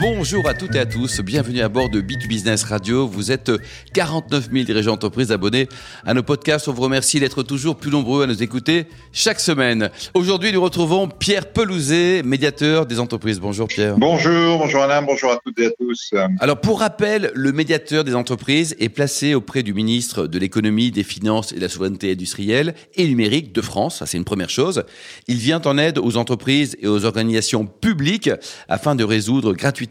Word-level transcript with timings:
Bonjour 0.00 0.48
à 0.48 0.54
toutes 0.54 0.76
et 0.76 0.78
à 0.78 0.86
tous, 0.86 1.20
bienvenue 1.20 1.60
à 1.60 1.68
bord 1.68 1.90
de 1.90 2.00
Bit 2.00 2.26
Business 2.26 2.64
Radio. 2.64 3.06
Vous 3.06 3.30
êtes 3.30 3.52
49 3.92 4.48
000 4.50 4.64
dirigeants 4.64 4.92
d'entreprise 4.92 5.30
abonnés 5.30 5.68
à 6.06 6.14
nos 6.14 6.22
podcasts. 6.22 6.68
On 6.68 6.72
vous 6.72 6.80
remercie 6.80 7.20
d'être 7.20 7.42
toujours 7.42 7.76
plus 7.76 7.90
nombreux 7.90 8.22
à 8.22 8.26
nous 8.26 8.42
écouter 8.42 8.86
chaque 9.12 9.40
semaine. 9.40 9.90
Aujourd'hui, 10.14 10.52
nous 10.52 10.62
retrouvons 10.62 11.06
Pierre 11.06 11.52
Pelouzet, 11.52 12.22
médiateur 12.22 12.86
des 12.86 12.98
entreprises. 12.98 13.40
Bonjour 13.40 13.68
Pierre. 13.68 13.98
Bonjour, 13.98 14.56
bonjour 14.56 14.80
Alain, 14.80 15.02
bonjour 15.02 15.32
à 15.32 15.38
toutes 15.44 15.58
et 15.58 15.66
à 15.66 15.70
tous. 15.78 16.14
Alors 16.38 16.58
pour 16.58 16.80
rappel, 16.80 17.30
le 17.34 17.52
médiateur 17.52 18.02
des 18.02 18.14
entreprises 18.14 18.74
est 18.78 18.88
placé 18.88 19.34
auprès 19.34 19.62
du 19.62 19.74
ministre 19.74 20.26
de 20.26 20.38
l'économie, 20.38 20.90
des 20.90 21.04
finances 21.04 21.52
et 21.52 21.56
de 21.56 21.60
la 21.60 21.68
souveraineté 21.68 22.12
industrielle 22.12 22.74
et 22.94 23.06
numérique 23.06 23.52
de 23.52 23.60
France. 23.60 23.98
Ça, 23.98 24.06
c'est 24.06 24.16
une 24.16 24.24
première 24.24 24.48
chose. 24.48 24.84
Il 25.28 25.36
vient 25.36 25.60
en 25.66 25.76
aide 25.76 25.98
aux 25.98 26.16
entreprises 26.16 26.78
et 26.80 26.88
aux 26.88 27.04
organisations 27.04 27.66
publiques 27.66 28.30
afin 28.66 28.94
de 28.94 29.04
résoudre 29.04 29.52
gratuitement 29.52 29.89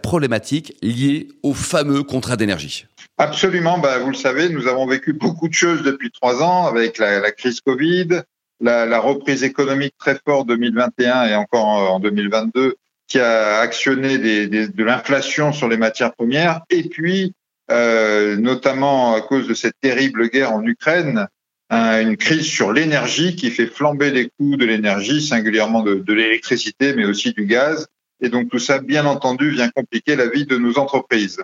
liées 0.83 1.29
au 1.43 1.55
fameux 1.55 2.03
contrat 2.03 2.37
d'énergie. 2.37 2.87
Absolument. 3.19 3.79
Bah, 3.79 3.99
vous 3.99 4.11
le 4.11 4.17
savez, 4.17 4.49
nous 4.49 4.67
avons 4.67 4.87
vécu 4.87 5.13
beaucoup 5.13 5.49
de 5.49 5.55
choses 5.55 5.83
depuis 5.83 6.11
trois 6.11 6.43
ans 6.43 6.67
avec 6.67 6.99
la, 6.99 7.31
crise 7.33 7.61
Covid, 7.61 8.23
la, 8.61 8.99
reprise 8.99 9.45
économique 9.45 9.95
très 9.99 10.19
forte 10.27 10.49
2021 10.49 11.27
et 11.27 11.35
encore 11.35 11.67
en 11.67 12.01
2022 12.01 12.77
qui 13.09 13.19
a 13.19 13.59
actionné 13.59 14.19
de 14.19 14.85
l'inflation 14.85 15.53
sur 15.53 15.69
les 15.69 15.77
matières 15.77 16.15
premières 16.15 16.63
et 16.71 16.89
puis 16.89 17.35
euh, 17.71 18.37
notamment 18.37 19.15
à 19.15 19.21
cause 19.21 19.47
de 19.47 19.55
cette 19.55 19.79
terrible 19.81 20.29
guerre 20.29 20.53
en 20.53 20.65
Ukraine, 20.65 21.27
une 21.71 22.19
crise 22.19 22.45
sur 22.45 22.71
l'énergie 22.71 23.35
qui 23.35 23.51
fait 23.51 23.67
flamber 23.67 24.11
les 24.11 24.29
coûts 24.29 24.57
de 24.57 24.67
l'énergie, 24.67 25.27
singulièrement 25.27 25.83
de 25.83 26.13
l'électricité, 26.13 26.95
mais 26.95 27.07
aussi 27.07 27.33
du 27.33 27.47
gaz. 27.47 27.87
Et 28.23 28.29
donc 28.29 28.49
tout 28.51 28.59
ça, 28.59 28.79
bien 28.79 29.05
entendu, 29.05 29.51
vient 29.51 29.69
compliquer 29.69 30.17
la 30.17 30.29
vie 30.29 30.47
de 30.47 30.57
nos 30.57 30.79
entreprises. 30.79 31.43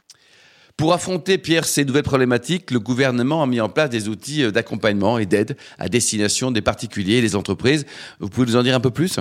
Pour 0.79 0.93
affronter, 0.93 1.39
Pierre, 1.39 1.65
ces 1.65 1.85
nouvelles 1.85 2.05
problématiques, 2.05 2.71
le 2.71 2.79
gouvernement 2.79 3.43
a 3.43 3.49
mis 3.49 3.61
en 3.61 3.69
place 3.69 3.91
des 3.91 4.09
outils 4.09 4.45
euh, 4.45 4.53
d'accompagnement 4.53 5.19
et 5.19 5.27
d'aide 5.27 5.57
à 5.77 5.89
destination 5.89 6.53
des 6.53 6.63
particuliers 6.63 7.17
et 7.17 7.21
des 7.21 7.35
entreprises. 7.35 7.85
Vous 8.21 8.29
pouvez 8.29 8.47
nous 8.47 8.57
en 8.57 8.63
dire 8.63 8.77
un 8.77 8.81
peu 8.81 8.93
plus? 8.93 9.19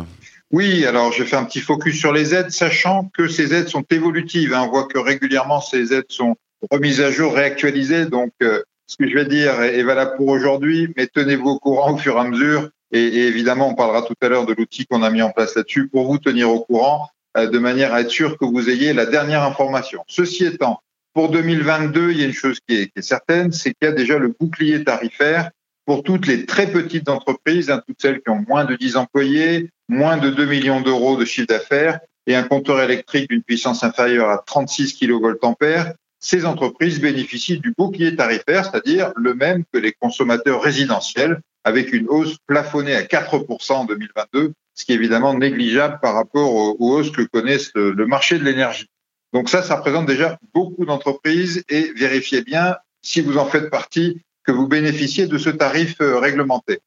Oui, 0.52 0.86
alors 0.86 1.12
je 1.12 1.24
fais 1.24 1.36
un 1.36 1.46
petit 1.46 1.60
focus 1.60 1.98
sur 1.98 2.14
les 2.14 2.36
aides, 2.36 2.52
sachant 2.52 3.10
que 3.12 3.28
ces 3.28 3.56
aides 3.56 3.70
sont 3.70 3.84
évolutives. 3.90 4.54
Hein. 4.54 4.66
On 4.68 4.70
voit 4.70 4.86
que 4.86 5.00
régulièrement 5.00 5.60
ces 5.60 5.94
aides 5.94 6.06
sont 6.10 6.36
remises 6.70 7.02
à 7.02 7.10
jour, 7.10 7.34
réactualisées. 7.34 8.06
Donc, 8.06 8.34
euh, 8.44 8.62
ce 8.86 8.96
que 8.98 9.10
je 9.10 9.16
vais 9.16 9.26
dire 9.26 9.60
est, 9.64 9.82
valable 9.82 10.16
pour 10.16 10.28
aujourd'hui, 10.28 10.94
mais 10.96 11.08
tenez-vous 11.08 11.50
au 11.50 11.60
courant 11.60 11.96
au 11.96 11.98
fur 11.98 12.18
et 12.18 12.20
à 12.20 12.24
mesure. 12.24 12.70
Et, 12.92 13.02
et 13.02 13.28
évidemment, 13.28 13.68
on 13.68 13.74
parlera 13.74 14.04
tout 14.04 14.14
à 14.22 14.30
l'heure 14.30 14.46
de 14.46 14.54
l'outil 14.54 14.86
qu'on 14.86 15.02
a 15.02 15.10
mis 15.10 15.24
en 15.24 15.32
place 15.32 15.56
là-dessus 15.56 15.88
pour 15.88 16.06
vous 16.06 16.20
tenir 16.20 16.52
au 16.52 16.60
courant. 16.60 17.08
Euh, 17.38 17.48
de 17.48 17.60
manière 17.60 17.94
à 17.94 18.02
être 18.02 18.10
sûr 18.10 18.38
que 18.38 18.46
vous 18.46 18.70
ayez 18.70 18.94
la 18.94 19.06
dernière 19.06 19.44
information. 19.44 20.04
Ceci 20.08 20.46
étant, 20.46 20.82
pour 21.14 21.30
2022, 21.30 22.12
il 22.12 22.20
y 22.20 22.24
a 22.24 22.26
une 22.26 22.34
chose 22.34 22.60
qui 22.68 22.76
est, 22.76 23.02
certaine, 23.02 23.52
c'est 23.52 23.74
qu'il 23.74 23.88
y 23.88 23.92
a 23.92 23.92
déjà 23.92 24.18
le 24.18 24.34
bouclier 24.40 24.84
tarifaire 24.84 25.52
pour 25.86 26.04
toutes 26.04 26.26
les 26.26 26.46
très 26.46 26.68
petites 26.68 27.10
entreprises, 27.10 27.70
hein, 27.70 27.82
toutes 27.88 28.02
celles 28.02 28.22
qui 28.22 28.30
ont 28.30 28.44
moins 28.48 28.66
de 28.66 28.76
10 28.76 28.98
employés, 28.98 29.70
moins 29.88 30.18
de 30.18 30.30
2 30.30 30.46
millions 30.46 30.82
d'euros 30.82 31.16
de 31.16 31.26
chiffre 31.26 31.48
d'affaires 31.48 32.00
et 32.26 32.36
un 32.36 32.44
compteur 32.44 32.82
électrique 32.82 33.30
d'une 33.30 33.44
puissance 33.44 33.84
inférieure 33.84 34.30
à 34.30 34.40
36 34.40 34.98
kVA. 34.98 35.94
Ces 36.20 36.46
entreprises 36.46 37.00
bénéficient 37.00 37.60
du 37.60 37.74
bouclier 37.78 38.16
tarifaire, 38.16 38.66
c'est-à-dire 38.66 39.12
le 39.16 39.36
même 39.36 39.64
que 39.72 39.78
les 39.78 39.94
consommateurs 39.94 40.62
résidentiels, 40.62 41.40
avec 41.64 41.94
une 41.94 42.08
hausse 42.10 42.38
plafonnée 42.48 42.96
à 42.96 43.04
4% 43.04 43.74
en 43.74 43.86
2022 43.86 44.54
ce 44.78 44.86
qui 44.86 44.92
est 44.92 44.96
évidemment 44.96 45.34
négligeable 45.34 46.00
par 46.02 46.14
rapport 46.14 46.54
aux, 46.54 46.78
hausses 46.80 47.10
que 47.10 47.24
connaissent 47.24 47.72
le, 47.74 48.06
marché 48.06 48.38
de 48.38 48.44
l'énergie. 48.44 48.88
Donc 49.34 49.50
ça, 49.50 49.64
ça 49.64 49.78
représente 49.78 50.06
déjà 50.06 50.38
beaucoup 50.54 50.86
d'entreprises 50.86 51.64
et 51.68 51.92
vérifiez 51.96 52.44
bien, 52.44 52.78
si 53.02 53.22
vous 53.22 53.38
en 53.38 53.46
faites 53.46 53.72
partie, 53.72 54.22
que 54.44 54.52
vous 54.52 54.68
bénéficiez 54.68 55.26
de 55.26 55.38
ce 55.38 55.50
tarif 55.50 56.00
euh, 56.00 56.20
réglementé. 56.20 56.80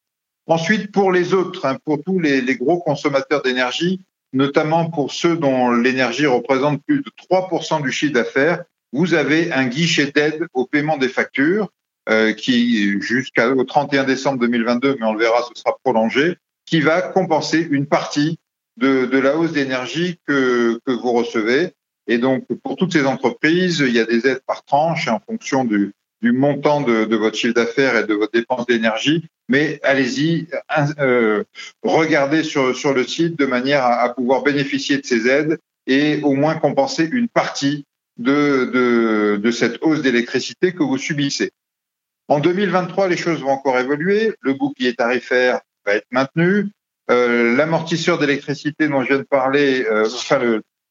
Ensuite, 0.47 0.91
pour 0.91 1.11
les 1.11 1.33
autres, 1.33 1.65
hein, 1.65 1.77
pour 1.85 2.01
tous 2.01 2.19
les, 2.19 2.41
gros 2.55 2.79
consommateurs 2.79 3.43
d'énergie, 3.43 4.01
notamment 4.33 4.89
pour 4.89 5.11
ceux 5.11 5.35
dont 5.35 5.71
l'énergie 5.71 6.25
représente 6.25 6.81
plus 6.85 7.01
de 7.01 7.11
3% 7.29 7.83
du 7.83 7.91
chiffre 7.91 8.13
d'affaires, 8.13 8.63
vous 8.93 9.13
avez 9.13 9.51
un 9.51 9.67
guichet 9.67 10.11
d'aide 10.11 10.47
au 10.53 10.65
paiement 10.65 10.97
des 10.97 11.09
factures 11.09 11.69
euh, 12.09 12.33
qui, 12.33 12.99
jusqu'au 13.01 13.63
31 13.63 14.05
décembre 14.05 14.39
2022, 14.39 14.95
mais 14.99 15.05
on 15.05 15.13
le 15.13 15.19
verra, 15.19 15.41
ce 15.43 15.61
sera 15.61 15.77
prolongé, 15.83 16.37
qui 16.71 16.79
va 16.79 17.01
compenser 17.01 17.67
une 17.69 17.85
partie 17.85 18.39
de, 18.77 19.05
la 19.17 19.35
hausse 19.35 19.51
d'énergie 19.51 20.19
que, 20.25 20.79
vous 20.87 21.11
recevez. 21.11 21.73
Et 22.07 22.17
donc, 22.17 22.45
pour 22.63 22.77
toutes 22.77 22.93
ces 22.93 23.05
entreprises, 23.05 23.79
il 23.85 23.93
y 23.93 23.99
a 23.99 24.05
des 24.05 24.25
aides 24.25 24.41
par 24.47 24.63
tranche 24.63 25.09
en 25.09 25.19
fonction 25.19 25.65
du, 25.65 25.93
montant 26.23 26.79
de, 26.79 27.15
votre 27.15 27.37
chiffre 27.37 27.53
d'affaires 27.53 27.97
et 27.97 28.05
de 28.05 28.13
votre 28.13 28.31
dépense 28.31 28.65
d'énergie. 28.67 29.27
Mais 29.49 29.81
allez-y, 29.83 30.47
euh, 30.99 31.43
regardez 31.83 32.43
sur, 32.43 32.93
le 32.93 33.03
site 33.03 33.37
de 33.37 33.45
manière 33.45 33.83
à, 33.83 34.15
pouvoir 34.15 34.41
bénéficier 34.41 34.97
de 34.97 35.05
ces 35.05 35.27
aides 35.27 35.59
et 35.87 36.21
au 36.23 36.35
moins 36.35 36.55
compenser 36.55 37.03
une 37.11 37.27
partie 37.27 37.85
de, 38.17 39.35
de 39.35 39.51
cette 39.51 39.79
hausse 39.81 40.01
d'électricité 40.01 40.71
que 40.71 40.83
vous 40.83 40.97
subissez. 40.97 41.51
En 42.29 42.39
2023, 42.39 43.09
les 43.09 43.17
choses 43.17 43.41
vont 43.41 43.49
encore 43.49 43.77
évoluer. 43.77 44.33
Le 44.39 44.53
bouclier 44.53 44.95
tarifaire 44.95 45.59
va 45.85 45.95
être 45.95 46.07
maintenu. 46.11 46.69
Euh, 47.09 47.55
L'amortisseur 47.55 48.17
d'électricité 48.19 48.87
dont 48.87 49.01
je 49.01 49.07
viens 49.09 49.17
de 49.17 49.23
parler, 49.23 49.85
euh, 49.85 50.05
enfin 50.05 50.39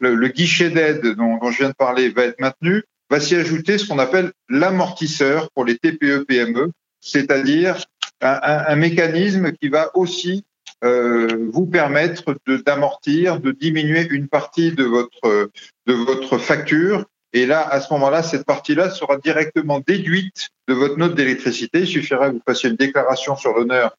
le, 0.01 0.29
guichet 0.29 0.71
d'aide 0.71 1.15
dont, 1.15 1.39
je 1.51 1.59
viens 1.59 1.69
de 1.69 1.75
parler 1.75 2.11
va 2.11 2.25
être 2.25 2.41
maintenu. 2.41 2.83
Va 3.09 3.21
s'y 3.21 3.35
ajouter 3.35 3.79
ce 3.79 3.89
qu'on 3.89 3.99
appelle 3.99 4.33
l'amortisseur 4.49 5.51
pour 5.53 5.65
les 5.65 5.77
TPE-PME, 5.79 6.71
c'est-à-dire 7.01 7.79
un, 8.21 8.77
mécanisme 8.77 9.53
qui 9.53 9.69
va 9.69 9.91
aussi 9.97 10.45
euh, 10.85 11.49
vous 11.51 11.67
permettre 11.67 12.37
d'amortir, 12.65 13.41
de, 13.41 13.51
diminuer 13.51 14.07
une 14.11 14.29
partie 14.29 14.73
de 14.73 14.85
votre, 14.85 15.51
de 15.87 15.93
votre 15.93 16.39
facture. 16.39 17.05
Et 17.33 17.47
là, 17.47 17.67
à 17.67 17.81
ce 17.81 17.93
moment-là, 17.95 18.23
cette 18.23 18.45
partie-là 18.45 18.91
sera 18.91 19.17
directement 19.17 19.81
déduite 19.81 20.51
de 20.69 20.75
votre 20.75 20.97
note 20.97 21.15
d'électricité. 21.15 21.81
Il 21.81 21.87
suffira 21.87 22.29
que 22.29 22.35
vous 22.35 22.43
fassiez 22.47 22.71
une 22.71 22.77
déclaration 22.77 23.37
sur 23.37 23.55
l'honneur 23.55 23.97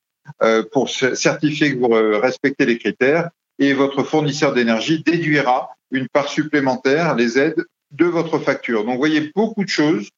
pour 0.72 0.90
certifier 0.90 1.74
que 1.74 1.80
vous 1.80 2.20
respectez 2.20 2.66
les 2.66 2.78
critères 2.78 3.30
et 3.60 3.74
votre 3.74 4.04
fournisseur 4.04 4.54
d'énergie 4.54 5.04
déduira 5.04 5.70
une 5.92 6.08
part 6.08 6.28
supplémentaire, 6.28 7.16
les 7.16 7.38
aides, 7.38 7.64
de 7.92 8.06
votre 8.06 8.40
facture. 8.40 8.84
Donc, 8.84 8.94
vous 8.94 9.00
voyez 9.00 9.32
beaucoup 9.36 9.64
de 9.64 9.70
choses. 9.70 10.10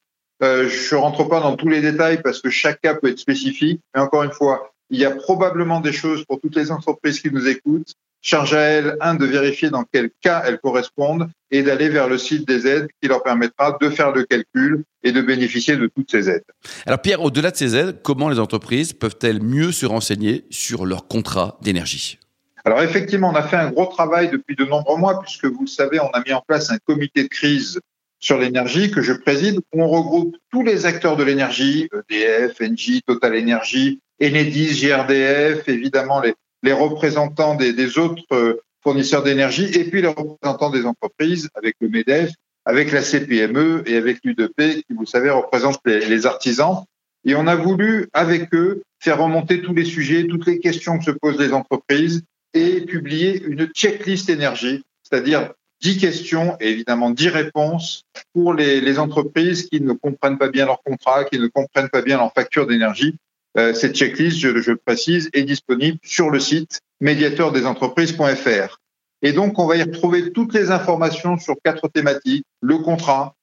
Euh, 0.42 0.68
je 0.68 0.94
ne 0.94 1.00
rentre 1.00 1.24
pas 1.24 1.40
dans 1.40 1.56
tous 1.56 1.68
les 1.68 1.80
détails 1.80 2.22
parce 2.22 2.40
que 2.40 2.50
chaque 2.50 2.80
cas 2.80 2.94
peut 2.94 3.08
être 3.08 3.18
spécifique. 3.18 3.80
Mais 3.94 4.00
encore 4.00 4.22
une 4.22 4.32
fois, 4.32 4.72
il 4.90 4.98
y 4.98 5.04
a 5.04 5.10
probablement 5.10 5.80
des 5.80 5.92
choses 5.92 6.24
pour 6.24 6.40
toutes 6.40 6.56
les 6.56 6.70
entreprises 6.70 7.20
qui 7.20 7.30
nous 7.30 7.46
écoutent 7.48 7.94
Charge 8.26 8.54
à 8.54 8.60
elles, 8.60 8.96
un, 9.02 9.16
de 9.16 9.26
vérifier 9.26 9.68
dans 9.68 9.84
quel 9.84 10.08
cas 10.22 10.44
elles 10.46 10.58
correspondent 10.58 11.28
et 11.50 11.62
d'aller 11.62 11.90
vers 11.90 12.08
le 12.08 12.16
site 12.16 12.48
des 12.48 12.66
aides 12.66 12.88
qui 13.02 13.06
leur 13.06 13.22
permettra 13.22 13.76
de 13.78 13.90
faire 13.90 14.12
le 14.12 14.24
calcul 14.24 14.82
et 15.02 15.12
de 15.12 15.20
bénéficier 15.20 15.76
de 15.76 15.90
toutes 15.94 16.10
ces 16.10 16.30
aides. 16.30 16.44
Alors 16.86 17.02
Pierre, 17.02 17.20
au-delà 17.20 17.50
de 17.50 17.56
ces 17.56 17.76
aides, 17.76 18.00
comment 18.02 18.30
les 18.30 18.38
entreprises 18.38 18.94
peuvent-elles 18.94 19.42
mieux 19.42 19.72
se 19.72 19.84
renseigner 19.84 20.46
sur 20.48 20.86
leur 20.86 21.06
contrat 21.06 21.58
d'énergie? 21.60 22.18
Alors 22.64 22.80
effectivement, 22.80 23.28
on 23.28 23.36
a 23.36 23.42
fait 23.42 23.56
un 23.56 23.70
gros 23.70 23.84
travail 23.84 24.30
depuis 24.30 24.56
de 24.56 24.64
nombreux 24.64 24.96
mois, 24.96 25.20
puisque 25.20 25.44
vous 25.44 25.60
le 25.60 25.66
savez, 25.66 26.00
on 26.00 26.08
a 26.08 26.22
mis 26.26 26.32
en 26.32 26.40
place 26.40 26.70
un 26.70 26.78
comité 26.78 27.24
de 27.24 27.28
crise 27.28 27.78
sur 28.20 28.38
l'énergie 28.38 28.90
que 28.90 29.02
je 29.02 29.12
préside, 29.12 29.58
où 29.74 29.82
on 29.82 29.88
regroupe 29.88 30.34
tous 30.50 30.62
les 30.62 30.86
acteurs 30.86 31.18
de 31.18 31.24
l'énergie, 31.24 31.90
EDF, 32.08 32.56
Engie, 32.62 33.02
Total 33.06 33.38
Energy, 33.38 34.00
Enedis, 34.18 34.80
GRDF, 34.80 35.68
évidemment 35.68 36.22
les, 36.22 36.32
les 36.64 36.72
représentants 36.72 37.54
des, 37.54 37.98
autres 37.98 38.24
euh, 38.32 38.60
fournisseurs 38.82 39.22
d'énergie 39.22 39.66
et 39.66 39.84
puis 39.84 40.00
les 40.00 40.08
représentants 40.08 40.70
des 40.70 40.86
entreprises 40.86 41.48
avec 41.54 41.76
le 41.80 41.88
MEDEF, 41.88 42.32
avec 42.64 42.90
la 42.90 43.02
CPME 43.02 43.84
et 43.86 43.96
avec 43.96 44.18
l'UDP 44.24 44.82
qui, 44.86 44.94
vous 44.96 45.06
savez, 45.06 45.30
représente 45.30 45.78
les, 45.84 46.06
les, 46.06 46.26
artisans. 46.26 46.84
Et 47.26 47.34
on 47.34 47.46
a 47.46 47.54
voulu, 47.54 48.08
avec 48.14 48.52
eux, 48.54 48.82
faire 48.98 49.18
remonter 49.18 49.60
tous 49.60 49.74
les 49.74 49.84
sujets, 49.84 50.26
toutes 50.26 50.46
les 50.46 50.58
questions 50.58 50.98
que 50.98 51.04
se 51.04 51.10
posent 51.10 51.38
les 51.38 51.52
entreprises 51.52 52.22
et 52.54 52.80
publier 52.80 53.42
une 53.42 53.66
checklist 53.66 54.30
énergie, 54.30 54.82
c'est-à-dire 55.02 55.52
10 55.82 55.98
questions 55.98 56.56
et 56.60 56.70
évidemment 56.70 57.10
10 57.10 57.28
réponses 57.28 58.04
pour 58.32 58.54
les, 58.54 58.80
les, 58.80 58.98
entreprises 58.98 59.68
qui 59.68 59.82
ne 59.82 59.92
comprennent 59.92 60.38
pas 60.38 60.48
bien 60.48 60.64
leur 60.64 60.82
contrat, 60.82 61.24
qui 61.24 61.38
ne 61.38 61.46
comprennent 61.48 61.90
pas 61.90 62.00
bien 62.00 62.16
leur 62.16 62.32
facture 62.32 62.66
d'énergie. 62.66 63.16
Euh, 63.56 63.72
cette 63.72 63.94
checklist, 63.94 64.38
je, 64.38 64.60
je, 64.60 64.72
le 64.72 64.76
précise, 64.76 65.30
est 65.32 65.44
disponible 65.44 65.98
sur 66.02 66.30
le 66.30 66.40
site 66.40 66.80
médiateurdesentreprises.fr. 67.00 68.80
Et 69.22 69.32
donc, 69.32 69.58
on 69.58 69.66
va 69.66 69.76
y 69.76 69.82
retrouver 69.82 70.32
toutes 70.32 70.54
les 70.54 70.70
informations 70.70 71.38
sur 71.38 71.54
quatre 71.64 71.88
thématiques, 71.88 72.44
le 72.60 72.78
contrat, 72.78 73.34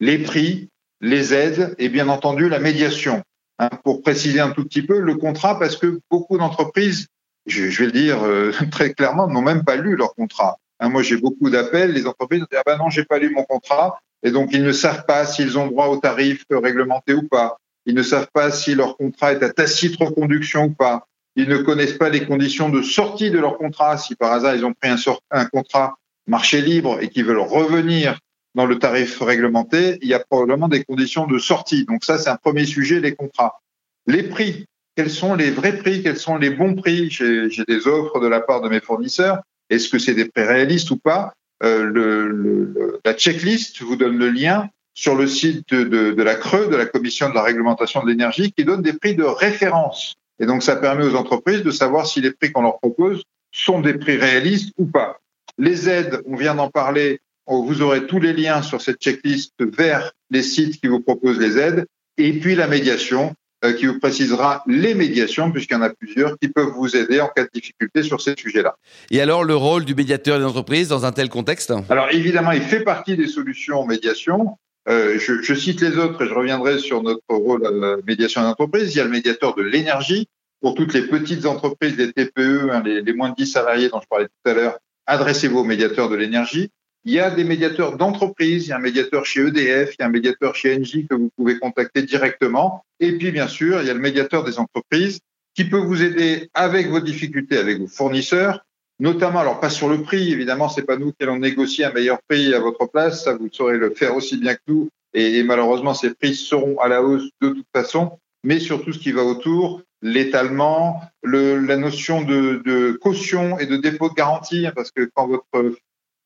les 0.00 0.18
prix, 0.18 0.68
les 1.00 1.34
aides 1.34 1.74
et 1.78 1.88
bien 1.88 2.08
entendu 2.08 2.48
la 2.48 2.58
médiation. 2.58 3.22
Hein, 3.58 3.68
pour 3.84 4.00
préciser 4.00 4.40
un 4.40 4.52
tout 4.52 4.64
petit 4.64 4.80
peu, 4.80 5.00
le 5.00 5.16
contrat, 5.16 5.58
parce 5.58 5.76
que 5.76 6.00
beaucoup 6.10 6.38
d'entreprises, 6.38 7.08
je, 7.44 7.68
je, 7.68 7.80
vais 7.80 7.86
le 7.86 7.92
dire 7.92 8.24
euh, 8.24 8.52
très 8.70 8.94
clairement, 8.94 9.28
n'ont 9.28 9.42
même 9.42 9.64
pas 9.64 9.76
lu 9.76 9.96
leur 9.96 10.14
contrat. 10.14 10.56
Hein, 10.78 10.88
moi, 10.88 11.02
j'ai 11.02 11.18
beaucoup 11.18 11.50
d'appels, 11.50 11.92
les 11.92 12.06
entreprises 12.06 12.40
disent 12.40 12.58
ah 12.58 12.62
ben 12.64 12.78
non, 12.78 12.88
j'ai 12.88 13.04
pas 13.04 13.18
lu 13.18 13.28
mon 13.34 13.44
contrat, 13.44 14.00
et 14.22 14.30
donc 14.30 14.50
ils 14.52 14.62
ne 14.62 14.72
savent 14.72 15.04
pas 15.04 15.26
s'ils 15.26 15.58
ont 15.58 15.66
droit 15.66 15.88
aux 15.88 15.98
tarifs 15.98 16.46
réglementés 16.50 17.12
ou 17.12 17.28
pas. 17.28 17.58
Ils 17.86 17.94
ne 17.94 18.02
savent 18.02 18.28
pas 18.32 18.50
si 18.50 18.74
leur 18.74 18.96
contrat 18.96 19.32
est 19.32 19.42
à 19.42 19.50
tacite 19.50 19.96
reconduction 19.96 20.64
ou 20.64 20.70
pas. 20.70 21.06
Ils 21.36 21.48
ne 21.48 21.58
connaissent 21.58 21.98
pas 21.98 22.08
les 22.08 22.26
conditions 22.26 22.68
de 22.68 22.82
sortie 22.82 23.30
de 23.30 23.38
leur 23.38 23.56
contrat. 23.56 23.96
Si 23.96 24.14
par 24.14 24.32
hasard 24.32 24.56
ils 24.56 24.64
ont 24.64 24.74
pris 24.74 24.90
un, 24.90 24.96
un 25.30 25.46
contrat 25.46 25.96
marché 26.26 26.60
libre 26.60 26.98
et 27.00 27.08
qu'ils 27.08 27.24
veulent 27.24 27.38
revenir 27.38 28.18
dans 28.54 28.66
le 28.66 28.78
tarif 28.78 29.20
réglementé, 29.20 29.98
il 30.02 30.08
y 30.08 30.14
a 30.14 30.18
probablement 30.18 30.68
des 30.68 30.84
conditions 30.84 31.26
de 31.26 31.38
sortie. 31.38 31.84
Donc 31.84 32.04
ça, 32.04 32.18
c'est 32.18 32.30
un 32.30 32.36
premier 32.36 32.66
sujet, 32.66 33.00
les 33.00 33.14
contrats. 33.14 33.60
Les 34.06 34.24
prix, 34.24 34.66
quels 34.96 35.10
sont 35.10 35.34
les 35.34 35.50
vrais 35.50 35.76
prix, 35.76 36.02
quels 36.02 36.18
sont 36.18 36.36
les 36.36 36.50
bons 36.50 36.74
prix? 36.74 37.10
J'ai 37.10 37.64
des 37.66 37.86
offres 37.86 38.18
de 38.20 38.26
la 38.26 38.40
part 38.40 38.60
de 38.60 38.68
mes 38.68 38.80
fournisseurs. 38.80 39.40
Est-ce 39.70 39.88
que 39.88 39.98
c'est 39.98 40.14
des 40.14 40.24
prix 40.24 40.42
réalistes 40.42 40.90
ou 40.90 40.96
pas? 40.96 41.32
Euh, 41.62 41.84
le, 41.84 42.28
le, 42.28 43.00
La 43.04 43.14
checklist 43.14 43.82
vous 43.82 43.94
donne 43.94 44.18
le 44.18 44.30
lien 44.30 44.68
sur 45.00 45.14
le 45.14 45.26
site 45.26 45.66
de, 45.70 45.84
de, 45.84 46.12
de 46.12 46.22
la 46.22 46.34
Creux, 46.34 46.68
de 46.68 46.76
la 46.76 46.84
Commission 46.84 47.30
de 47.30 47.34
la 47.34 47.42
réglementation 47.42 48.02
de 48.02 48.08
l'énergie, 48.08 48.52
qui 48.52 48.66
donne 48.66 48.82
des 48.82 48.92
prix 48.92 49.14
de 49.14 49.24
référence. 49.24 50.16
Et 50.38 50.44
donc, 50.44 50.62
ça 50.62 50.76
permet 50.76 51.06
aux 51.06 51.14
entreprises 51.14 51.62
de 51.62 51.70
savoir 51.70 52.06
si 52.06 52.20
les 52.20 52.32
prix 52.32 52.52
qu'on 52.52 52.60
leur 52.60 52.78
propose 52.80 53.22
sont 53.50 53.80
des 53.80 53.94
prix 53.94 54.18
réalistes 54.18 54.74
ou 54.76 54.84
pas. 54.84 55.16
Les 55.56 55.88
aides, 55.88 56.20
on 56.26 56.36
vient 56.36 56.54
d'en 56.54 56.68
parler, 56.68 57.20
vous 57.46 57.80
aurez 57.80 58.06
tous 58.06 58.20
les 58.20 58.34
liens 58.34 58.60
sur 58.60 58.82
cette 58.82 59.00
checklist 59.00 59.54
vers 59.58 60.12
les 60.28 60.42
sites 60.42 60.78
qui 60.78 60.86
vous 60.86 61.00
proposent 61.00 61.38
les 61.38 61.56
aides. 61.56 61.86
Et 62.18 62.34
puis 62.34 62.54
la 62.54 62.66
médiation, 62.66 63.34
euh, 63.64 63.72
qui 63.72 63.86
vous 63.86 63.98
précisera 63.98 64.62
les 64.66 64.94
médiations, 64.94 65.50
puisqu'il 65.50 65.74
y 65.74 65.76
en 65.78 65.82
a 65.82 65.88
plusieurs, 65.88 66.38
qui 66.38 66.48
peuvent 66.48 66.74
vous 66.76 66.94
aider 66.94 67.22
en 67.22 67.28
cas 67.28 67.44
de 67.44 67.50
difficulté 67.54 68.02
sur 68.02 68.20
ces 68.20 68.34
sujets-là. 68.38 68.76
Et 69.10 69.22
alors, 69.22 69.44
le 69.44 69.56
rôle 69.56 69.86
du 69.86 69.94
médiateur 69.94 70.38
des 70.38 70.44
entreprises 70.44 70.88
dans 70.88 71.06
un 71.06 71.12
tel 71.12 71.30
contexte? 71.30 71.72
Alors, 71.88 72.08
évidemment, 72.10 72.52
il 72.52 72.60
fait 72.60 72.84
partie 72.84 73.16
des 73.16 73.28
solutions 73.28 73.80
en 73.80 73.86
médiation. 73.86 74.58
Euh, 74.88 75.18
je, 75.18 75.54
cite 75.54 75.80
les 75.80 75.98
autres 75.98 76.24
et 76.24 76.28
je 76.28 76.34
reviendrai 76.34 76.78
sur 76.78 77.02
notre 77.02 77.22
rôle 77.28 77.66
à 77.66 77.70
la 77.70 77.96
médiation 78.06 78.42
d'entreprise. 78.42 78.94
Il 78.94 78.98
y 78.98 79.00
a 79.00 79.04
le 79.04 79.10
médiateur 79.10 79.54
de 79.54 79.62
l'énergie 79.62 80.28
pour 80.60 80.74
toutes 80.74 80.94
les 80.94 81.02
petites 81.02 81.46
entreprises, 81.46 81.96
les 81.96 82.12
TPE, 82.12 82.70
hein, 82.70 82.82
les, 82.84 83.02
les, 83.02 83.12
moins 83.12 83.30
de 83.30 83.34
10 83.34 83.46
salariés 83.46 83.88
dont 83.88 84.00
je 84.00 84.06
parlais 84.08 84.26
tout 84.26 84.50
à 84.50 84.54
l'heure. 84.54 84.78
Adressez-vous 85.06 85.58
au 85.58 85.64
médiateur 85.64 86.08
de 86.08 86.16
l'énergie. 86.16 86.70
Il 87.04 87.12
y 87.12 87.20
a 87.20 87.30
des 87.30 87.44
médiateurs 87.44 87.96
d'entreprise, 87.96 88.66
il 88.66 88.70
y 88.70 88.72
a 88.72 88.76
un 88.76 88.80
médiateur 88.80 89.24
chez 89.24 89.40
EDF, 89.40 89.94
il 89.94 89.96
y 90.00 90.02
a 90.02 90.06
un 90.06 90.10
médiateur 90.10 90.54
chez 90.54 90.76
Engie 90.76 91.06
que 91.08 91.14
vous 91.14 91.30
pouvez 91.34 91.58
contacter 91.58 92.02
directement. 92.02 92.84
Et 93.00 93.16
puis, 93.16 93.30
bien 93.32 93.48
sûr, 93.48 93.80
il 93.80 93.86
y 93.86 93.90
a 93.90 93.94
le 93.94 94.00
médiateur 94.00 94.44
des 94.44 94.58
entreprises 94.58 95.20
qui 95.54 95.64
peut 95.64 95.78
vous 95.78 96.02
aider 96.02 96.50
avec 96.52 96.88
vos 96.88 97.00
difficultés 97.00 97.56
avec 97.56 97.78
vos 97.78 97.86
fournisseurs, 97.86 98.64
notamment, 99.00 99.40
alors 99.40 99.58
pas 99.58 99.70
sur 99.70 99.88
le 99.88 100.02
prix, 100.02 100.32
évidemment, 100.32 100.68
c'est 100.68 100.82
pas 100.84 100.96
nous 100.96 101.12
qui 101.12 101.22
allons 101.22 101.38
négocier 101.38 101.84
un 101.84 101.92
meilleur 101.92 102.18
prix 102.28 102.54
à 102.54 102.60
votre 102.60 102.86
place, 102.86 103.24
ça 103.24 103.34
vous 103.34 103.48
saurez 103.50 103.76
le 103.76 103.90
faire 103.90 104.14
aussi 104.14 104.36
bien 104.36 104.54
que 104.54 104.60
nous, 104.68 104.88
et, 105.12 105.42
malheureusement, 105.42 105.94
ces 105.94 106.14
prix 106.14 106.34
seront 106.34 106.78
à 106.78 106.88
la 106.88 107.02
hausse 107.02 107.28
de 107.40 107.48
toute 107.48 107.66
façon, 107.74 108.18
mais 108.44 108.60
sur 108.60 108.84
tout 108.84 108.92
ce 108.92 108.98
qui 108.98 109.10
va 109.10 109.24
autour, 109.24 109.82
l'étalement, 110.02 111.02
la 111.24 111.76
notion 111.76 112.22
de, 112.22 112.62
de, 112.64 112.92
caution 112.92 113.58
et 113.58 113.66
de 113.66 113.76
dépôt 113.76 114.08
de 114.08 114.14
garantie, 114.14 114.66
hein, 114.66 114.72
parce 114.74 114.90
que 114.92 115.10
quand 115.12 115.26
votre 115.26 115.74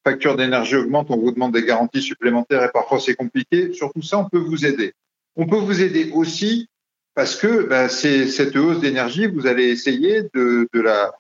facture 0.07 0.37
d'énergie 0.37 0.77
augmente, 0.77 1.11
on 1.11 1.17
vous 1.17 1.33
demande 1.33 1.55
des 1.55 1.65
garanties 1.65 2.03
supplémentaires 2.03 2.63
et 2.63 2.71
parfois 2.73 3.01
c'est 3.01 3.15
compliqué. 3.15 3.73
Sur 3.73 3.93
tout 3.93 4.03
ça, 4.03 4.19
on 4.19 4.29
peut 4.29 4.39
vous 4.39 4.67
aider. 4.67 4.93
On 5.35 5.47
peut 5.47 5.57
vous 5.57 5.83
aider 5.83 6.11
aussi 6.13 6.69
parce 7.15 7.37
que 7.37 7.67
ben, 7.69 7.89
cette 7.89 8.57
hausse 8.57 8.81
d'énergie, 8.81 9.27
vous 9.27 9.47
allez 9.47 9.69
essayer 9.69 10.23
de, 10.35 10.69
de, 10.73 10.81
la, 10.81 11.13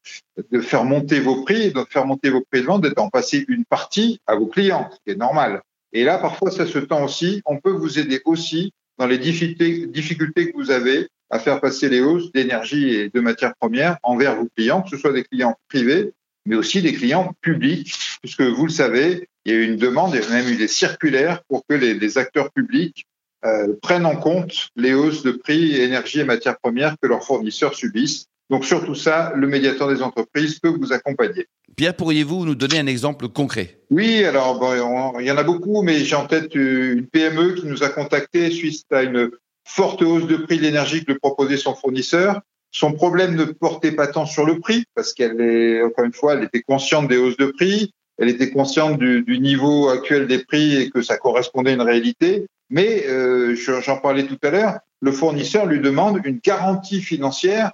de 0.50 0.60
faire 0.60 0.84
monter 0.84 1.20
vos 1.20 1.42
prix, 1.44 1.72
de 1.72 1.84
faire 1.88 2.06
monter 2.06 2.30
vos 2.30 2.40
prix 2.40 2.62
de 2.62 2.66
vente, 2.66 2.82
d'en 2.82 3.08
passer 3.08 3.44
une 3.48 3.64
partie 3.64 4.20
à 4.26 4.34
vos 4.34 4.46
clients, 4.46 4.90
ce 4.92 4.96
qui 5.04 5.10
est 5.14 5.18
normal. 5.18 5.62
Et 5.92 6.02
là, 6.02 6.18
parfois, 6.18 6.50
ça 6.50 6.66
se 6.66 6.78
tend 6.78 7.04
aussi. 7.04 7.42
On 7.46 7.58
peut 7.58 7.70
vous 7.70 7.98
aider 7.98 8.20
aussi 8.24 8.72
dans 8.98 9.06
les 9.06 9.18
difficultés, 9.18 9.86
difficultés 9.86 10.50
que 10.50 10.56
vous 10.56 10.70
avez 10.70 11.08
à 11.30 11.38
faire 11.38 11.60
passer 11.60 11.88
les 11.88 12.00
hausses 12.00 12.32
d'énergie 12.32 12.94
et 12.94 13.08
de 13.08 13.20
matières 13.20 13.54
premières 13.56 13.96
envers 14.02 14.36
vos 14.36 14.48
clients, 14.56 14.82
que 14.82 14.90
ce 14.90 14.96
soit 14.96 15.12
des 15.12 15.24
clients 15.24 15.56
privés 15.68 16.12
mais 16.46 16.56
aussi 16.56 16.82
des 16.82 16.92
clients 16.92 17.34
publics, 17.40 17.94
puisque 18.20 18.42
vous 18.42 18.66
le 18.66 18.72
savez, 18.72 19.28
il 19.44 19.52
y 19.52 19.56
a 19.56 19.58
eu 19.58 19.64
une 19.64 19.76
demande, 19.76 20.14
et 20.14 20.20
même 20.28 20.46
eu 20.48 20.56
des 20.56 20.68
circulaires 20.68 21.42
pour 21.48 21.64
que 21.66 21.74
les 21.74 22.18
acteurs 22.18 22.52
publics 22.52 23.06
euh, 23.44 23.74
prennent 23.82 24.06
en 24.06 24.16
compte 24.16 24.68
les 24.76 24.94
hausses 24.94 25.22
de 25.22 25.32
prix, 25.32 25.76
énergie 25.76 26.20
et 26.20 26.24
matières 26.24 26.58
premières 26.58 26.96
que 27.00 27.06
leurs 27.06 27.24
fournisseurs 27.24 27.74
subissent. 27.74 28.26
Donc 28.50 28.64
sur 28.64 28.84
tout 28.84 28.94
ça, 28.94 29.32
le 29.36 29.46
médiateur 29.46 29.88
des 29.88 30.02
entreprises 30.02 30.58
peut 30.58 30.68
vous 30.68 30.92
accompagner. 30.92 31.46
Pierre, 31.76 31.94
pourriez-vous 31.94 32.44
nous 32.44 32.54
donner 32.54 32.78
un 32.78 32.86
exemple 32.86 33.28
concret? 33.28 33.80
Oui, 33.90 34.24
alors 34.24 34.58
bon, 34.58 35.18
il 35.18 35.26
y 35.26 35.30
en 35.30 35.36
a 35.36 35.42
beaucoup, 35.42 35.82
mais 35.82 35.98
j'ai 35.98 36.16
en 36.16 36.26
tête 36.26 36.54
une 36.54 37.06
PME 37.06 37.54
qui 37.54 37.66
nous 37.66 37.82
a 37.82 37.88
contacté 37.88 38.50
suite 38.50 38.84
à 38.92 39.02
une 39.02 39.30
forte 39.66 40.02
hausse 40.02 40.26
de 40.26 40.36
prix 40.36 40.58
de 40.58 40.62
l'énergie 40.62 41.04
que 41.04 41.12
le 41.12 41.18
proposait 41.18 41.56
son 41.56 41.74
fournisseur. 41.74 42.40
Son 42.70 42.92
problème 42.92 43.34
ne 43.34 43.44
portait 43.44 43.92
pas 43.92 44.08
tant 44.08 44.26
sur 44.26 44.44
le 44.44 44.58
prix, 44.58 44.84
parce 44.94 45.14
qu'elle 45.14 45.40
est, 45.40 45.82
encore 45.82 46.04
une 46.04 46.12
fois, 46.12 46.34
elle 46.34 46.44
était 46.44 46.62
consciente 46.62 47.08
des 47.08 47.16
hausses 47.16 47.36
de 47.36 47.46
prix, 47.46 47.92
elle 48.18 48.28
était 48.28 48.50
consciente 48.50 48.98
du, 48.98 49.22
du 49.22 49.38
niveau 49.38 49.88
actuel 49.88 50.26
des 50.26 50.44
prix 50.44 50.76
et 50.76 50.90
que 50.90 51.02
ça 51.02 51.16
correspondait 51.16 51.70
à 51.70 51.74
une 51.74 51.82
réalité. 51.82 52.46
Mais 52.74 53.06
euh, 53.06 53.54
j'en 53.54 53.98
parlais 53.98 54.26
tout 54.26 54.38
à 54.42 54.50
l'heure, 54.50 54.80
le 55.00 55.12
fournisseur 55.12 55.64
lui 55.64 55.78
demande 55.78 56.20
une 56.24 56.40
garantie 56.40 57.00
financière 57.00 57.70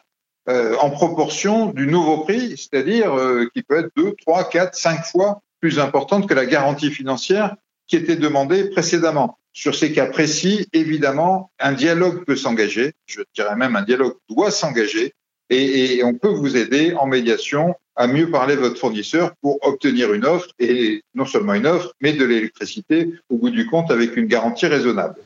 euh, 0.51 0.77
en 0.77 0.91
proportion 0.91 1.73
du 1.73 1.87
nouveau 1.87 2.19
prix, 2.19 2.59
c'est-à-dire 2.59 3.17
euh, 3.17 3.49
qui 3.55 3.63
peut 3.63 3.79
être 3.79 3.89
deux, 3.97 4.13
trois, 4.21 4.47
quatre, 4.47 4.75
cinq 4.75 5.03
fois 5.07 5.41
plus 5.59 5.79
importante 5.79 6.29
que 6.29 6.35
la 6.35 6.45
garantie 6.45 6.91
financière 6.91 7.57
qui 7.87 7.97
était 7.97 8.17
demandée 8.17 8.69
précédemment. 8.69 9.39
Sur 9.55 9.75
ces 9.75 9.91
cas 9.91 10.05
précis, 10.05 10.69
évidemment, 10.75 11.51
un 11.59 11.73
dialogue 11.73 12.27
peut 12.27 12.37
s'engager, 12.37 12.93
je 13.07 13.23
dirais 13.35 13.57
même 13.57 13.77
un 13.77 13.83
dialogue 13.83 14.17
doit 14.29 14.51
s'engager, 14.51 15.15
et, 15.49 15.95
et, 15.97 16.05
on 16.05 16.13
peut 16.13 16.29
vous 16.29 16.59
aider 16.59 16.93
en 16.93 17.07
médiation 17.07 17.75
à 18.01 18.07
mieux 18.07 18.31
parler 18.31 18.57
de 18.57 18.61
votre 18.61 18.79
fournisseur 18.79 19.33
pour 19.43 19.59
obtenir 19.61 20.15
une 20.15 20.25
offre, 20.25 20.49
et 20.59 21.03
non 21.15 21.27
seulement 21.27 21.53
une 21.53 21.67
offre, 21.67 21.93
mais 22.01 22.15
de 22.15 22.25
l'électricité 22.25 23.13
au 23.29 23.37
bout 23.37 23.51
du 23.51 23.67
compte 23.67 23.91
avec 23.91 24.17
une 24.17 24.25
garantie 24.25 24.67
raisonnable. 24.67 25.17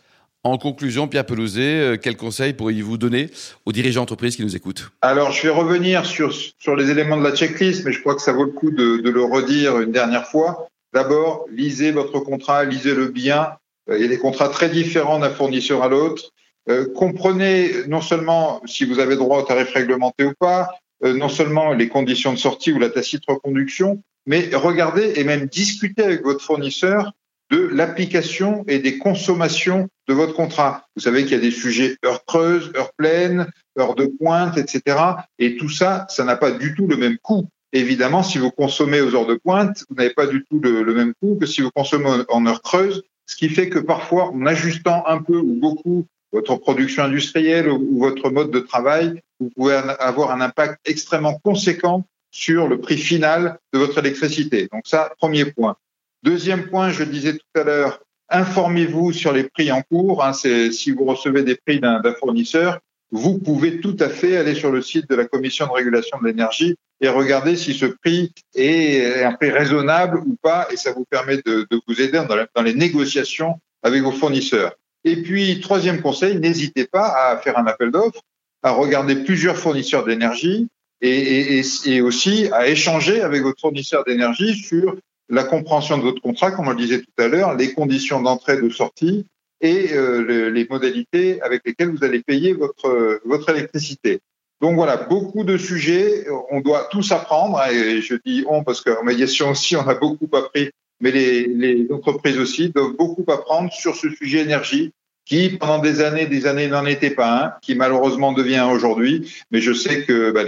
En 0.42 0.58
conclusion, 0.58 1.06
Pierre 1.06 1.24
Pelouzet, 1.24 1.60
euh, 1.80 1.96
quels 1.96 2.16
conseils 2.16 2.52
pourriez-vous 2.52 2.98
donner 2.98 3.30
aux 3.64 3.70
dirigeants 3.70 4.00
d'entreprise 4.00 4.34
qui 4.34 4.42
nous 4.42 4.56
écoutent? 4.56 4.90
Alors, 5.02 5.30
je 5.30 5.44
vais 5.44 5.50
revenir 5.50 6.04
sur, 6.04 6.34
sur 6.34 6.74
les 6.74 6.90
éléments 6.90 7.16
de 7.16 7.22
la 7.22 7.32
checklist, 7.32 7.84
mais 7.84 7.92
je 7.92 8.00
crois 8.00 8.16
que 8.16 8.22
ça 8.22 8.32
vaut 8.32 8.44
le 8.44 8.50
coup 8.50 8.72
de, 8.72 8.96
de 8.96 9.10
le 9.10 9.22
redire 9.22 9.80
une 9.80 9.92
dernière 9.92 10.26
fois. 10.26 10.66
D'abord, 10.92 11.46
lisez 11.52 11.92
votre 11.92 12.18
contrat, 12.18 12.64
lisez-le 12.64 13.06
bien, 13.06 13.52
euh, 13.88 13.98
il 13.98 14.02
y 14.02 14.04
a 14.04 14.08
des 14.08 14.18
contrats 14.18 14.48
très 14.48 14.68
différents 14.68 15.20
d'un 15.20 15.30
fournisseur 15.30 15.84
à 15.84 15.88
l'autre. 15.88 16.30
Euh, 16.68 16.86
comprenez 16.92 17.86
non 17.86 18.00
seulement 18.00 18.62
si 18.66 18.84
vous 18.84 18.98
avez 18.98 19.14
droit 19.14 19.38
au 19.38 19.42
tarif 19.42 19.72
réglementé 19.72 20.24
ou 20.24 20.32
pas, 20.38 20.70
non 21.12 21.28
seulement 21.28 21.72
les 21.72 21.88
conditions 21.88 22.32
de 22.32 22.38
sortie 22.38 22.72
ou 22.72 22.78
la 22.78 22.90
tacite 22.90 23.22
reconduction, 23.28 24.02
mais 24.26 24.50
regardez 24.54 25.14
et 25.16 25.24
même 25.24 25.46
discutez 25.46 26.02
avec 26.02 26.22
votre 26.22 26.44
fournisseur 26.44 27.12
de 27.50 27.58
l'application 27.58 28.64
et 28.68 28.78
des 28.78 28.98
consommations 28.98 29.88
de 30.08 30.14
votre 30.14 30.34
contrat. 30.34 30.86
Vous 30.96 31.02
savez 31.02 31.22
qu'il 31.22 31.32
y 31.32 31.36
a 31.36 31.40
des 31.40 31.50
sujets 31.50 31.96
heures 32.04 32.24
creuses, 32.24 32.72
heures 32.76 32.92
pleines, 32.96 33.46
heures 33.78 33.94
de 33.94 34.06
pointe, 34.06 34.56
etc. 34.56 34.98
Et 35.38 35.56
tout 35.56 35.68
ça, 35.68 36.06
ça 36.08 36.24
n'a 36.24 36.36
pas 36.36 36.52
du 36.52 36.74
tout 36.74 36.86
le 36.86 36.96
même 36.96 37.18
coût. 37.18 37.46
Évidemment, 37.72 38.22
si 38.22 38.38
vous 38.38 38.50
consommez 38.50 39.00
aux 39.00 39.14
heures 39.14 39.26
de 39.26 39.34
pointe, 39.34 39.84
vous 39.90 39.96
n'avez 39.96 40.14
pas 40.14 40.26
du 40.26 40.44
tout 40.48 40.60
le, 40.60 40.82
le, 40.82 40.94
même 40.94 41.12
coût 41.20 41.36
que 41.38 41.46
si 41.46 41.60
vous 41.60 41.70
consommez 41.70 42.24
en 42.28 42.46
heures 42.46 42.62
creuses 42.62 43.02
ce 43.26 43.36
qui 43.36 43.48
fait 43.48 43.68
que 43.68 43.78
parfois, 43.78 44.30
en 44.30 44.46
ajustant 44.46 45.04
un 45.06 45.22
peu 45.22 45.38
ou 45.38 45.54
beaucoup 45.54 46.06
votre 46.34 46.56
production 46.56 47.04
industrielle 47.04 47.70
ou 47.70 47.98
votre 47.98 48.28
mode 48.28 48.50
de 48.50 48.58
travail, 48.58 49.22
vous 49.38 49.50
pouvez 49.56 49.74
avoir 49.74 50.32
un 50.32 50.40
impact 50.40 50.80
extrêmement 50.84 51.38
conséquent 51.44 52.04
sur 52.32 52.66
le 52.66 52.80
prix 52.80 52.98
final 52.98 53.58
de 53.72 53.78
votre 53.78 53.98
électricité. 53.98 54.68
Donc 54.72 54.82
ça, 54.84 55.12
premier 55.18 55.44
point. 55.44 55.76
Deuxième 56.24 56.68
point, 56.68 56.90
je 56.90 57.04
le 57.04 57.10
disais 57.10 57.34
tout 57.34 57.60
à 57.60 57.62
l'heure, 57.62 58.00
informez-vous 58.28 59.12
sur 59.12 59.32
les 59.32 59.44
prix 59.44 59.70
en 59.70 59.82
cours. 59.82 60.24
Hein, 60.24 60.32
si 60.32 60.90
vous 60.90 61.04
recevez 61.04 61.44
des 61.44 61.54
prix 61.54 61.78
d'un 61.78 62.02
fournisseur, 62.18 62.80
vous 63.12 63.38
pouvez 63.38 63.80
tout 63.80 63.96
à 64.00 64.08
fait 64.08 64.36
aller 64.36 64.56
sur 64.56 64.72
le 64.72 64.82
site 64.82 65.08
de 65.08 65.14
la 65.14 65.26
Commission 65.26 65.66
de 65.66 65.72
régulation 65.72 66.18
de 66.20 66.26
l'énergie 66.26 66.74
et 67.00 67.08
regarder 67.08 67.56
si 67.56 67.72
ce 67.74 67.86
prix 67.86 68.32
est 68.56 69.22
un 69.22 69.32
prix 69.34 69.50
raisonnable 69.50 70.18
ou 70.18 70.36
pas, 70.42 70.66
et 70.72 70.76
ça 70.76 70.92
vous 70.92 71.04
permet 71.04 71.36
de, 71.36 71.68
vous 71.86 72.00
aider 72.00 72.20
dans, 72.54 72.62
les 72.62 72.74
négociations 72.74 73.60
avec 73.84 74.02
vos 74.02 74.10
fournisseurs. 74.10 74.72
Et 75.04 75.16
puis, 75.16 75.60
troisième 75.60 76.00
conseil, 76.00 76.38
n'hésitez 76.38 76.86
pas 76.86 77.30
à 77.30 77.36
faire 77.36 77.58
un 77.58 77.66
appel 77.66 77.90
d'offres, 77.90 78.22
à 78.62 78.72
regarder 78.72 79.16
plusieurs 79.16 79.56
fournisseurs 79.56 80.04
d'énergie 80.04 80.68
et, 81.02 82.00
aussi 82.00 82.48
à 82.52 82.66
échanger 82.68 83.20
avec 83.20 83.42
votre 83.42 83.60
fournisseur 83.60 84.04
d'énergie 84.04 84.54
sur 84.54 84.96
la 85.28 85.44
compréhension 85.44 85.98
de 85.98 86.02
votre 86.02 86.22
contrat, 86.22 86.50
comme 86.50 86.68
on 86.68 86.70
le 86.70 86.76
disait 86.76 87.00
tout 87.00 87.22
à 87.22 87.28
l'heure, 87.28 87.54
les 87.54 87.74
conditions 87.74 88.22
d'entrée 88.22 88.54
et 88.54 88.62
de 88.62 88.70
sortie 88.70 89.26
et 89.60 89.92
euh, 89.92 90.50
les 90.50 90.66
modalités 90.68 91.40
avec 91.42 91.62
lesquelles 91.64 91.90
vous 91.90 92.04
allez 92.04 92.22
payer 92.22 92.52
votre, 92.52 93.20
votre 93.24 93.50
électricité. 93.50 94.20
Donc 94.60 94.76
voilà, 94.76 94.96
beaucoup 94.96 95.44
de 95.44 95.58
sujets, 95.58 96.26
on 96.50 96.60
doit 96.60 96.88
tous 96.90 97.12
apprendre, 97.12 97.62
et 97.70 98.00
je 98.00 98.14
dis 98.24 98.44
on 98.48 98.64
parce 98.64 98.80
qu'en 98.80 99.02
médiation 99.02 99.50
aussi, 99.50 99.76
on 99.76 99.86
a 99.86 99.94
beaucoup 99.94 100.28
appris, 100.34 100.70
mais 101.04 101.10
les, 101.10 101.86
entreprises 101.92 102.38
aussi 102.38 102.70
doivent 102.70 102.96
beaucoup 102.96 103.30
apprendre 103.30 103.70
sur 103.70 103.94
ce 103.94 104.08
sujet 104.08 104.38
énergie, 104.38 104.92
qui 105.26 105.50
pendant 105.50 105.78
des 105.78 106.00
années, 106.00 106.26
des 106.26 106.46
années 106.46 106.66
n'en 106.66 106.86
était 106.86 107.10
pas 107.10 107.44
un, 107.44 107.52
qui 107.60 107.74
malheureusement 107.74 108.32
devient 108.32 108.66
aujourd'hui. 108.70 109.30
Mais 109.50 109.60
je 109.60 109.72
sais 109.74 110.04
que 110.04 110.30
bah, 110.30 110.44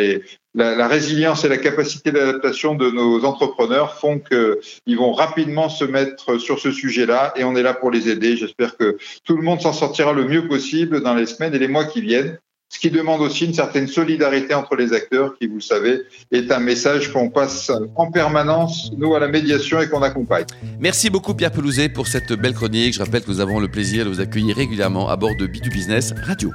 la, 0.55 0.89
résilience 0.89 1.45
et 1.45 1.49
la 1.51 1.59
capacité 1.59 2.11
d'adaptation 2.11 2.75
de 2.75 2.91
nos 2.91 3.25
entrepreneurs 3.27 3.99
font 3.99 4.19
qu'ils 4.19 4.97
vont 4.97 5.13
rapidement 5.13 5.69
se 5.69 5.85
mettre 5.85 6.39
sur 6.39 6.59
ce 6.59 6.73
sujet-là 6.73 7.35
et 7.37 7.45
on 7.45 7.55
est 7.55 7.63
là 7.63 7.75
pour 7.75 7.91
les 7.91 8.09
aider. 8.09 8.37
J'espère 8.37 8.79
que 8.79 8.97
tout 9.25 9.37
le 9.37 9.43
monde 9.43 9.61
s'en 9.61 9.75
sortira 9.75 10.15
le 10.15 10.25
mieux 10.25 10.49
possible 10.49 11.03
dans 11.03 11.15
les 11.15 11.27
semaines 11.27 11.55
et 11.55 11.59
les 11.59 11.69
mois 11.69 11.85
qui 11.85 12.01
viennent 12.01 12.39
ce 12.69 12.79
qui 12.81 12.91
demande 12.91 13.21
aussi 13.21 13.45
une 13.45 13.55
certaine 13.55 13.87
solidarité 13.87 14.55
entre 14.55 14.77
les 14.77 14.93
acteurs, 14.93 15.37
qui, 15.39 15.47
vous 15.47 15.57
le 15.57 15.61
savez, 15.61 16.03
est 16.33 16.51
un 16.51 16.59
message 16.59 17.13
qu'on 17.13 17.31
passe 17.31 17.71
en 17.95 18.11
permanence, 18.11 18.91
nous, 18.97 19.15
à 19.15 19.21
la 19.21 19.29
médiation 19.29 19.81
et 19.81 19.89
qu'on 19.89 20.03
accompagne. 20.03 20.47
Merci 20.81 21.09
beaucoup, 21.09 21.35
Pierre 21.35 21.53
Pelouzet, 21.53 21.89
pour 21.89 22.09
cette 22.09 22.33
belle 22.33 22.55
chronique. 22.55 22.95
Je 22.95 22.99
rappelle 22.99 23.23
que 23.23 23.31
nous 23.31 23.41
avons 23.41 23.61
le 23.61 23.69
plaisir 23.69 24.05
de 24.05 24.11
vous 24.11 24.21
accueillir 24.21 24.57
régulièrement 24.57 25.09
à 25.09 25.17
bord 25.17 25.37
de 25.37 25.47
B2 25.47 25.71
Business 25.71 26.13
Radio. 26.25 26.51